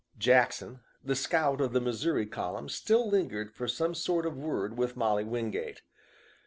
[0.17, 4.97] Jackson, the scout of the Missouri column, still lingered for some sort of word with
[4.97, 5.83] Molly Wingate.